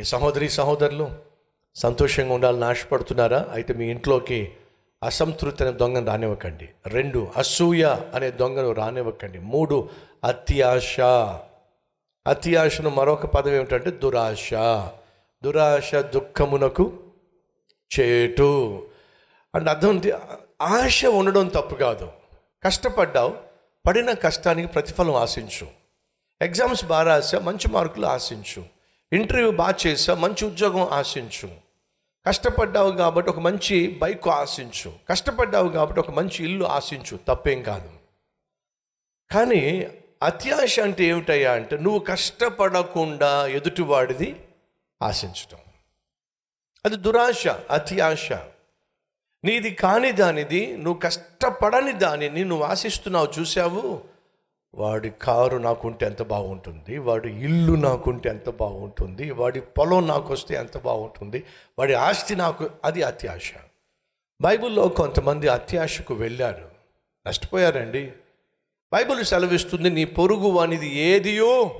[0.00, 1.10] ప్రియ సహోదరి సహోదరులు
[1.74, 3.46] సంతోషంగా ఉండాలని ఆశపడుతున్నారా?
[3.52, 4.52] అయితే మీ ఇంట్లోకి
[5.02, 6.68] అసంతృప్తి అనే దొంగను రానివ్వకండి.
[6.86, 9.38] రెండు అసూయ అనే దొంగను రానివ్వకండి.
[9.38, 9.88] మూడు
[10.24, 11.00] అత్యాశ.
[12.26, 14.54] అత్యాశను మరొక పదం ఏమిటంటే దురాశ.
[15.44, 16.92] దురాశ దుఃఖమునకు
[18.00, 18.86] చేటు.
[19.54, 20.12] అంటే అర్థం ఉంది,
[20.62, 22.12] ఆశ ఉండడం తప్పు కాదు.
[22.64, 23.34] కష్టపడ్డావు
[23.86, 25.66] పడిన కష్టానికి ప్రతిఫలం ఆశించు.
[26.42, 28.79] ఎగ్జామ్స్ బాగా రాసా మంచి మార్కులు ఆశించు.
[29.12, 31.50] ఇంటర్వ్యూ బాగా చేసావు మంచి ఉద్యోగం ఆశించు.
[32.26, 34.92] కష్టపడ్డావు కాబట్టి ఒక మంచి బైక్ ఆశించు.
[35.08, 37.18] కష్టపడ్డావు కాబట్టి ఒక మంచి ఇల్లు ఆశించు.
[37.28, 37.92] తప్పేం కాదు.
[39.30, 39.88] కానీ
[40.22, 44.46] అత్యాశ అంటే ఏమిటయ్యా అంటే నువ్వు కష్టపడకుండా ఎదుటివాడిది
[45.02, 45.58] ఆశించటం.
[46.84, 48.32] అది దురాశ అత్యాశ.
[49.44, 54.04] నీది కాని దానిది నువ్వు కష్టపడని దానిని నువ్వు ఆశిస్తున్నావు చూసావు
[54.74, 60.78] వాడి కారు నాకుంటే ఎంత బాగుంటుంది వాడి ఇల్లు నాకుంటే ఎంత బాగుంటుంది వాడి పొలం నాకు వస్తే ఎంత
[60.78, 61.44] బాగుంటుంది
[61.78, 63.52] వాడి ఆస్తి నాకు అది అత్యాశ.
[64.42, 66.68] బైబిల్లో కొంతమంది అత్యాశకు వెళ్ళారు.
[67.28, 68.12] నష్టపోయారండి.
[68.92, 71.70] బైబిల్ సెలవిస్తుంది నీ పొరుగు వానిది ఏదియో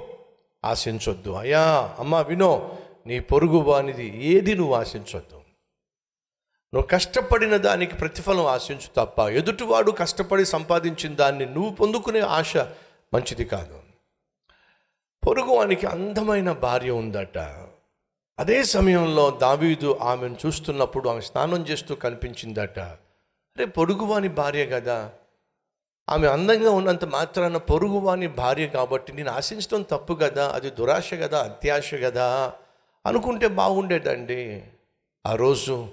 [0.65, 1.31] ఆశించొద్దు.
[1.31, 5.40] అయ్యా అమ్మా వినో నీ పొరుగు వానిది ఏది నువ్వు ఆశించొద్దు.
[6.75, 12.57] నువ్వు కష్టపడిన దానికి ప్రతిఫలం ఆశించు తప్ప ఎదుటివాడు కష్టపడి సంపాదించిన దాన్ని నువ్వు పొందుకునే ఆశ
[13.15, 13.81] మంచిది కాదు.
[15.27, 17.39] పొరుగువానికి అందమైన భార్య ఉందట.
[18.39, 22.79] అదే సమయంలో దావీదు ఆమెను చూస్తున్నప్పుడు ఆమె స్నానం చేస్తూ కనిపించిందట.
[22.79, 25.13] అరే పొరుగువాని భార్య కదా.
[26.11, 31.95] ఆమె అందంగా ఉన్నంత మాత్రాన పొరుగువాని భార్య కాబట్టి నేను ఆశించడం తప్పు కదా అది దురాశ కదా అత్యాశ
[31.95, 32.53] కదా
[33.07, 34.65] అనుకుంటే బాగుండేదండి.
[35.27, 35.89] ఆ రోజు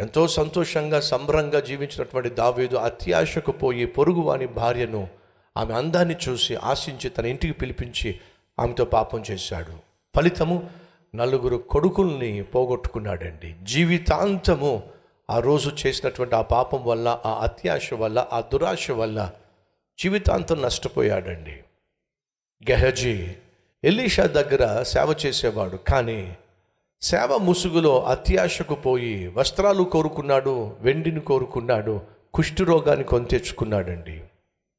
[0.00, 5.08] ఎంతో సంతోషంగా సంబరంగా జీవించినటువంటి దావేదు అత్యాశకు పోయి పొరుగువాని భార్యను
[5.56, 8.20] ఆమె అందాన్ని చూసి ఆశించి తన ఇంటికి పిలిపించి
[8.60, 9.72] ఆమెతో పాపం చేశాడు.
[10.16, 10.70] ఫలితము
[11.14, 13.56] నలుగురు కొడుకుల్ని పోగొట్టుకున్నాడండి.
[13.62, 14.82] జీవితాంతము
[15.30, 19.30] ఆ రోజు చేసినటువంటి ఆ పాపం వల్ల ఆ అత్యాశ వల్ల ఆ దురాశ వల్ల
[19.98, 21.64] జీవితాంతం నష్టపోయాడండి.
[22.70, 23.32] గెహజీ
[23.84, 25.76] ఎలీషా దగ్గర సేవ చేసేవాడు.
[25.76, 26.36] కానీ
[27.02, 32.00] సేవ ముసుగులో అత్యాశకు పోయి వస్త్రాలు కోరుకున్నాడు వెండిని కోరుకున్నాడు
[32.34, 34.22] కుష్ఠరోగాన్ని కొని తెచ్చుకున్నాడండి.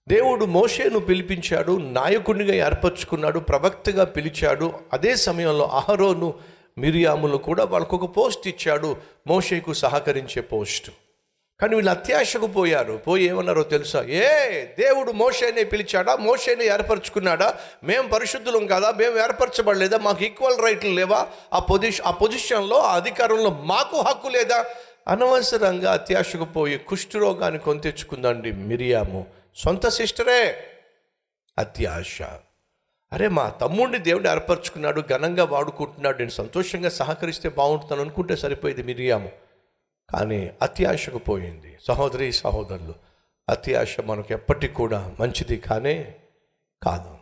[0.07, 4.73] దేవుడు మోషేను పిలిపించాడు నాయకుడిగా ఏర్పరచుకున్నాడు ప్రవక్తగా పిలిచాడు.
[4.93, 6.33] అదే సమయంలో అహరోను
[6.77, 8.95] మిరియాములు కూడా వాళ్ళకు ఒక పోస్ట్ ఇచ్చాడు
[9.27, 10.91] మోషేకు సహకరించే పోస్ట్.
[11.61, 12.93] కానీ వీళ్ళు అత్యాశకు పోయారు.
[12.93, 14.03] పోయి ఏమన్నారో తెలుసా?
[14.03, 16.15] ఏ దేవుడు మోషేనే పిలిచాడా?
[16.15, 17.59] మోషేనే ఏర్పరచుకున్నాడా?
[17.83, 18.91] మేము పరిశుద్ధులం కదా?
[18.91, 19.97] మేము ఏర్పరచబడలేదా?
[19.97, 21.27] మాకు ఈక్వల్ రైట్లు లేవా?
[21.53, 24.65] ఆ పొజిషన్ ఆ పొజిషన్లో ఆ అధికారంలో మాకు హక్కు లేదా?
[25.07, 29.25] అనవసరంగా అత్యాశకు పోయి కుష్ఠరోగాన్ని కొని తెచ్చుకుందండి మిరియాము.
[29.57, 30.63] సొంత సిస్టరే.
[31.57, 32.21] అత్యాశ.
[33.13, 36.17] అరే మా తమ్ముడిని దేవుడు ఏర్పరచుకున్నాడు ఘనంగా వాడుకుంటున్నాడు.
[36.17, 39.46] నేను సంతోషంగా సహకరిస్తే బాగుంటుందని అనుకుంటే సరిపోయేది మిరియాము.
[40.09, 41.77] కానీ అత్యాశకు పోయింది.
[41.87, 42.95] సహోదరి సహోదరులు
[43.49, 46.15] అత్యాశ మనకు ఎప్పటికి కూడా మంచిది కానే
[46.83, 47.17] కాదు.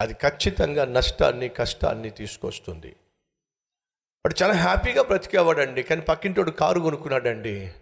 [0.00, 2.88] అది ఖచ్చితంగా నష్టాన్ని కష్టాన్ని తీసుకొస్తుంది.
[4.26, 7.72] వాడు చాలా హ్యాపీగా బ్రతికేవాడండి కానీ పక్కింటోడు కారు కొనుక్కున్నాడండి.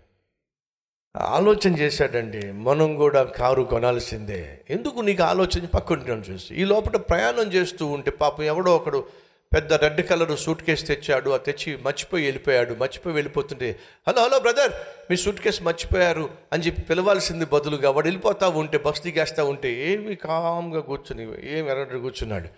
[1.17, 4.65] ఆలోచన చేశాడండి మనం కూడా కారు కొనాల్సిందే.
[4.71, 6.55] ఎందుకు నీకు ఆలోచన పక్కింటాను చూసి?
[6.55, 9.09] ఈ లోపల ప్రయాణం చేస్తూ ఉంటే పాపం ఎవడో ఒకడు
[9.55, 11.31] పెద్ద రెడ్ కలర్ సూట్ కేసు తెచ్చాడు.
[11.31, 12.75] ఆ తెచ్చి మర్చిపోయి వెళ్ళిపోయాడు.
[12.75, 14.73] మర్చిపోయి వెళ్ళిపోతుంటే హలో హలో బ్రదర్
[15.11, 20.15] మీ సూట్ కేసు మర్చిపోయారు అని చెప్పి పిలవాల్సింది బదులుగా వాడు వెళ్ళిపోతా ఉంటే బస్ దిగేస్తూ ఉంటే ఏమి
[20.15, 21.23] కామ్గా కూర్చుని
[21.59, 22.49] ఏమి ఎర్ర కూర్చున్నాడు.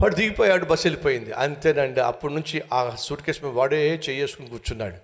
[0.00, 1.32] వాడు దిగిపోయాడు బస్సు వెళ్ళిపోయింది.
[1.32, 4.96] అంతేనండి అప్పటి నుంచి ఆ సూట్ కేసు మీద వాడే చేసుకుని కూర్చున్నాడు.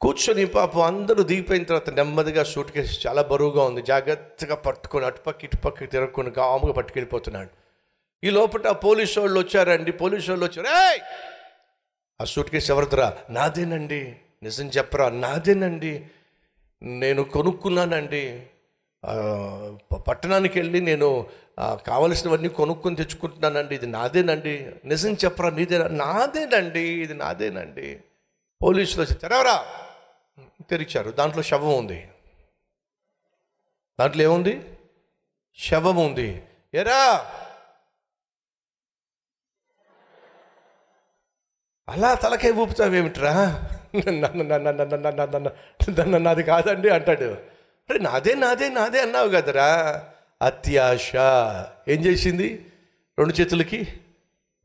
[0.00, 3.82] కూర్చొని పాపం అందరూ దిగిపోయిన తర్వాత నెమ్మదిగా సూట్ కేసు చాలా బరువుగా ఉంది.
[3.82, 7.65] జాగ్రత్తగా పట్టుకొని అటుపక్క ఇటుపక్క తిరగకుండా కాముగా పట్టుకెళ్ళిపోతున్నాడు.
[8.24, 10.68] ఈ లోపల పోలీసు వాళ్ళు వచ్చారండి పోలీసు వాళ్ళు వచ్చారు.
[10.68, 11.00] ఏయ్!
[12.20, 13.18] ఆ సూట్ కేసు ఎవరిదిరా?
[13.30, 14.16] నాదేనండి.
[14.42, 15.08] నిజం చెప్పరా?
[15.08, 16.06] నాదేనండి.
[16.82, 18.46] నేను కొనుక్కున్నానండి.
[20.08, 21.26] పట్టణానికి వెళ్ళి నేను
[21.60, 23.74] కావలసినవన్నీ కొనుక్కొని తెచ్చుకుంటున్నానండి.
[23.74, 24.70] ఇది నాదేనండి.
[24.84, 25.50] నిజం చెప్పరా?
[25.50, 25.88] నీదేనా?
[25.88, 26.80] నాదేనండి.
[26.80, 28.00] ఇది నాదేనండి.
[28.62, 29.66] పోలీసులు వచ్చి తెరవరా
[30.70, 31.10] తెరిచారు.
[31.10, 32.08] దాంట్లో శవం ఉంది.
[34.00, 34.60] దాంట్లో ఏముంది?
[35.58, 36.42] శవం ఉంది.
[36.74, 37.30] ఎరా
[41.88, 43.32] అలా తలకాయ ఊపుతావేమిట్రా?
[43.96, 45.50] నన్ను నన్ను నన్ను నన్ను నన్ను
[45.98, 47.28] నన్ను నాది కాదండి అంటాడు
[47.88, 49.68] అరే నాదే నాదే నాదే అన్నావు కదరా
[50.40, 51.10] అత్యాశ
[51.88, 52.48] ఏం చేసింది
[53.18, 53.80] రెండు చేతులకి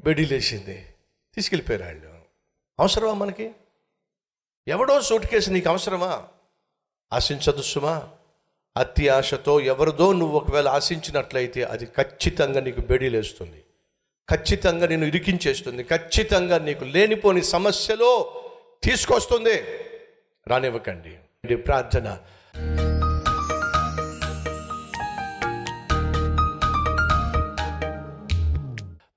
[0.04, 0.78] బెడీలేసింది
[1.38, 2.10] తీసుకెళ్ళిపోయారు వాళ్ళు
[2.80, 3.48] అవసరమా మనకి
[4.68, 6.12] ఎవడో సూట్ కేసు నీకు అవసరమా
[7.12, 7.96] ఆశించదు సుమా
[8.76, 13.60] అతి ఆశతో ఎవరిదో నువ్వు ఒకవేళ ఆశించినట్లయితే అది ఖచ్చితంగా నీకు బెడీలేస్తుంది
[14.30, 15.84] ఖచ్చితంగా నేను ఇరికించేస్తుంది.
[15.84, 18.42] ఖచ్చితంగా నీకు లేనిపోని సమస్యలో
[18.84, 19.64] తీసుకొస్తుంది.
[20.48, 21.56] రానివ్వకండి.
[21.56, 22.18] ప్రార్థన.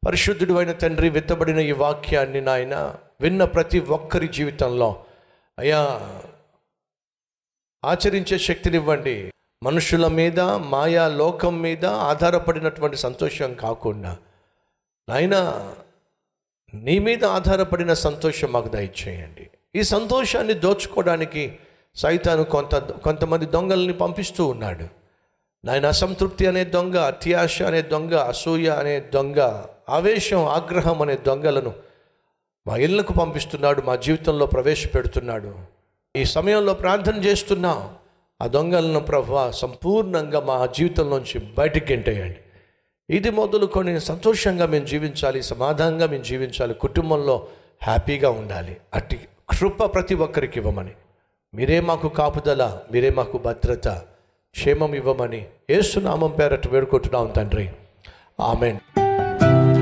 [0.07, 5.05] పరిశుద్ధుడు అయిన తండ్రి విత్తబడిన ఈ వాక్యాన్ని నాయన విన్న ప్రతి ఒక్కరి జీవితంలో.
[5.59, 6.01] అయ్యా
[7.85, 9.31] ఆచరించే శక్తినివ్వండి.
[9.63, 14.17] మనుషుల మీద మాయా లోకం మీద ఆధారపడినటువంటి సంతోషం కాకుండా
[15.09, 15.67] నాయన
[16.75, 19.51] నీ మీద ఆధారపడిన సంతోషం మాకు దయచేయండి.
[19.75, 21.59] ఈ సంతోషాన్ని దోచుకోవడానికి
[21.95, 24.85] సైతాను కొంత కొంతమంది దొంగల్ని పంపిస్తూ ఉన్నాడు.
[25.65, 31.73] నాయన అసంతృప్తి అనే దొంగ అత్యాశ అనే దొంగ అసూయ అనే దొంగ ఆవేశం ఆగ్రహం అనే దొంగలను
[32.67, 35.55] మా ఇళ్ళకు పంపిస్తున్నాడు మా జీవితంలో ప్రవేశపెడుతున్నాడు.
[36.17, 37.95] ఈ సమయంలో ప్రార్థన చేస్తున్నాం.
[38.43, 42.37] ఆ దొంగలను ప్రభు సంపూర్ణంగా మా జీవితంలోంచి బయటికి గెంటేయండి
[43.11, 47.47] ఇది మొదలుకొని సంతోషంగా మేము జీవించాలి సమాధానంగా మేము జీవించాలి కుటుంబంలో
[47.83, 48.77] హ్యాపీగా ఉండాలి.
[48.95, 50.91] అట్టి కృప ప్రతి ఒక్కరికి ఇవ్వమని.
[51.55, 53.89] మీరే మాకు కాపుదల మీరే మాకు భద్రత
[54.53, 57.71] క్షేమం ఇవ్వమని ఏసునామం పేరట్టు వేడుకుంటున్నాం తండ్రి.
[58.41, 59.04] ఆమెన్.